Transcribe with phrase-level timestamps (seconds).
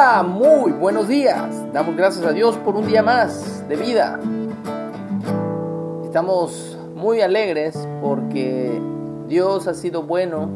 [0.00, 1.62] Muy buenos días.
[1.74, 4.18] Damos gracias a Dios por un día más de vida.
[6.02, 8.80] Estamos muy alegres porque
[9.28, 10.48] Dios ha sido bueno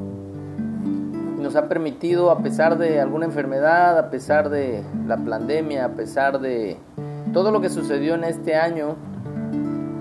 [1.38, 5.90] y nos ha permitido, a pesar de alguna enfermedad, a pesar de la pandemia, a
[5.90, 6.79] pesar de
[7.34, 8.96] todo lo que sucedió en este año,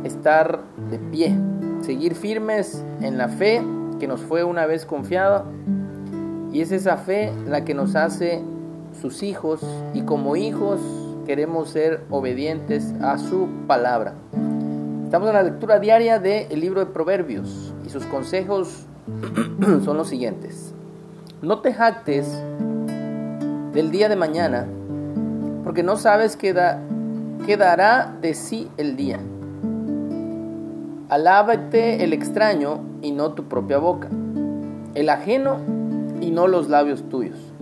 [0.06, 1.36] estar de pie,
[1.82, 3.62] seguir firmes en la fe
[4.00, 5.44] que nos fue una vez confiada.
[6.54, 8.42] Y es esa fe la que nos hace
[9.00, 9.62] sus hijos
[9.94, 10.80] y como hijos
[11.26, 14.14] queremos ser obedientes a su palabra.
[15.06, 18.86] Estamos en la lectura diaria del libro de Proverbios y sus consejos
[19.86, 20.74] son los siguientes.
[21.42, 22.28] No te jactes
[23.74, 24.68] del día de mañana
[25.64, 26.56] porque no sabes qué,
[27.46, 29.20] qué dará de sí el día.
[31.10, 34.10] Alábate el extraño y no tu propia boca,
[34.96, 35.58] el ajeno
[36.22, 37.53] y no los labios tuyos.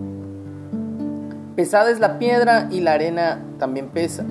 [1.55, 4.23] Pesada es la piedra y la arena también pesa,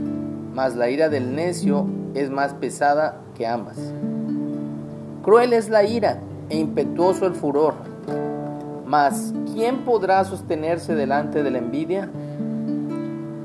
[0.54, 3.76] mas la ira del necio es más pesada que ambas.
[5.22, 7.74] Cruel es la ira e impetuoso el furor,
[8.86, 12.08] mas ¿quién podrá sostenerse delante de la envidia?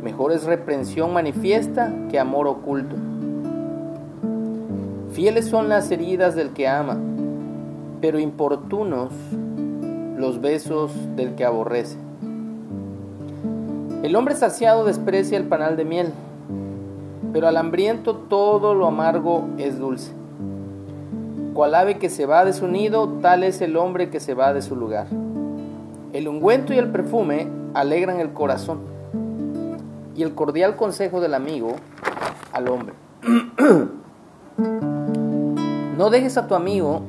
[0.02, 2.96] Mejor es reprensión manifiesta que amor oculto.
[5.12, 6.98] Fieles son las heridas del que ama,
[8.00, 9.12] pero importunos
[10.18, 11.98] los besos del que aborrece.
[14.06, 16.14] El hombre saciado desprecia el panal de miel,
[17.34, 20.12] pero al hambriento todo lo amargo es dulce.
[21.56, 24.54] Cual ave que se va de su nido, tal es el hombre que se va
[24.54, 25.08] de su lugar.
[26.14, 28.82] El ungüento y el perfume alegran el corazón,
[30.16, 31.76] y el cordial consejo del amigo
[32.54, 32.94] al hombre.
[35.98, 37.02] no dejes a tu amigo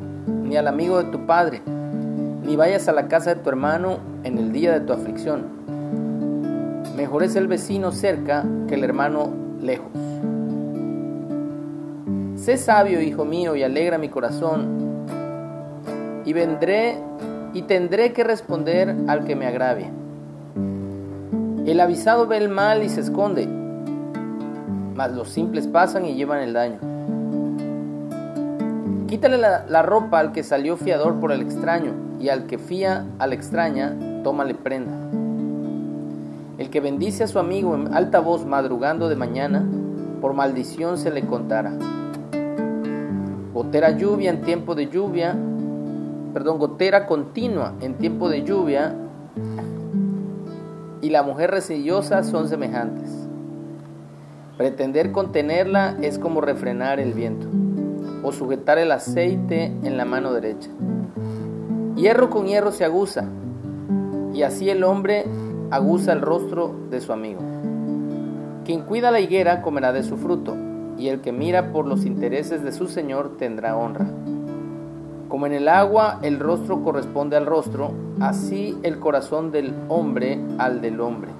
[0.44, 4.38] ni al amigo de tu padre, ni vayas a la casa de tu hermano en
[4.38, 5.55] el día de tu aflicción
[6.97, 9.30] Mejor es el vecino cerca que el hermano
[9.61, 9.92] lejos.
[12.37, 15.04] Sé sabio, hijo mío, y alegra mi corazón,
[16.25, 16.97] y vendré
[17.53, 19.91] y tendré que responder al que me agravie.
[21.66, 23.47] El avisado ve el mal y se esconde,
[24.94, 26.78] mas los simples pasan y llevan el daño.
[29.06, 33.04] Quítale la, la, ropa al que salió fiador por el extraño, y al que fía
[33.19, 34.97] a la extraña, tómale prenda.
[36.59, 39.67] El que bendice a su amigo en alta voz madrugando de mañana,
[40.21, 41.72] por maldición se le contará.
[43.53, 45.37] Gotera lluvia en tiempo de lluvia,
[46.33, 48.94] perdón, gotera continua en tiempo de lluvia
[51.03, 53.11] y la mujer resillosa son semejantes.
[54.56, 57.49] Pretender contenerla es como refrenar el viento
[58.23, 60.71] o sujetar el aceite en la mano derecha.
[61.97, 63.27] Hierro con hierro se aguza
[64.33, 65.27] y así el hombre
[65.71, 67.41] aguza el rostro de su amigo.
[68.65, 70.56] Quien cuida la higuera comerá de su fruto,
[70.99, 74.06] y el que mira por los intereses de su Señor tendrá honra.
[75.28, 80.81] Como en el agua el rostro corresponde al rostro, así el corazón del hombre al
[80.81, 81.31] del hombre.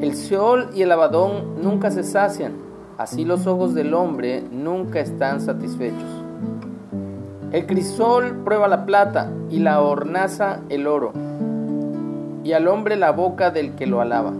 [0.00, 2.52] El Seol y el Abadón nunca se sacian,
[2.96, 6.24] así los ojos del hombre nunca están satisfechos.
[7.52, 11.29] El crisol prueba la plata y la hornaza el oro
[12.44, 14.32] y al hombre la boca del que lo alaba.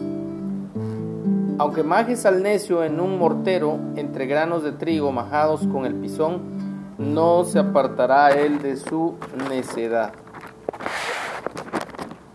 [1.58, 6.40] Aunque majes al necio en un mortero entre granos de trigo majados con el pisón,
[6.96, 9.14] no se apartará él de su
[9.48, 10.12] necedad.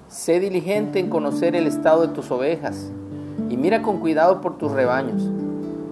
[0.08, 2.92] Sé diligente en conocer el estado de tus ovejas
[3.50, 5.30] y mira con cuidado por tus rebaños,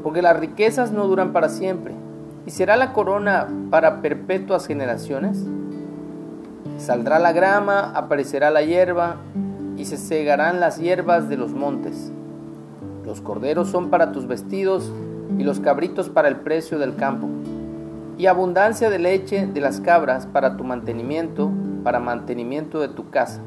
[0.02, 1.94] porque las riquezas no duran para siempre.
[2.46, 5.44] ¿Y será la corona para perpetuas generaciones?
[6.78, 9.18] Saldrá la grama, aparecerá la hierba,
[9.84, 12.14] y se segarán las hierbas de los montes.
[13.06, 14.90] Los corderos son para tus vestidos
[15.38, 17.28] y los cabritos para el precio del campo.
[18.18, 21.52] Y abundancia de leche de las cabras para tu mantenimiento,
[21.84, 23.42] para mantenimiento de tu casa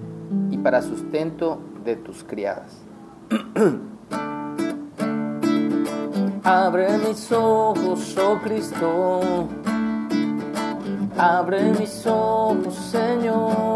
[0.50, 2.82] y para sustento de tus criadas.
[6.44, 9.48] Abre mis ojos, oh Cristo.
[11.16, 13.75] Abre mis ojos, Señor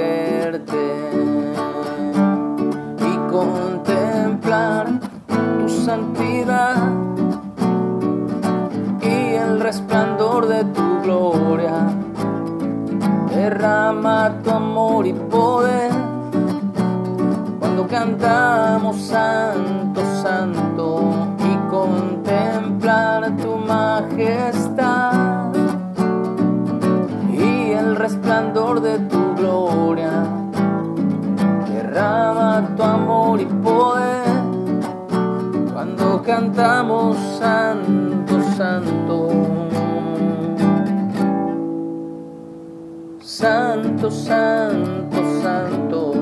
[33.41, 34.23] y poder
[35.73, 39.29] cuando cantamos Santo, Santo.
[43.21, 46.13] Santo, Santo, Santo.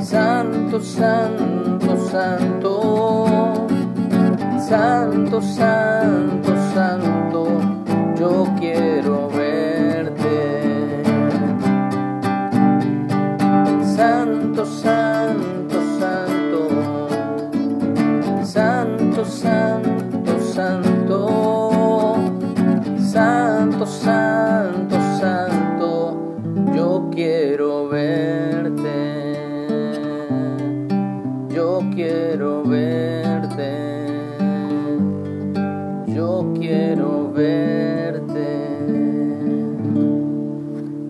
[0.00, 3.66] Santo, Santo, Santo.
[4.68, 5.93] Santo, Santo,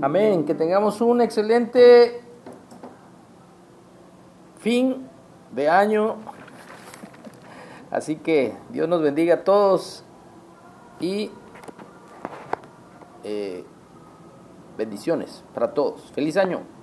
[0.04, 0.44] Amén.
[0.44, 2.20] Que tengamos un excelente
[4.58, 5.08] fin
[5.50, 6.16] de año.
[7.90, 10.04] Así que Dios nos bendiga a todos
[11.00, 11.30] y
[13.22, 13.64] eh,
[14.76, 16.12] bendiciones para todos.
[16.12, 16.73] Feliz año.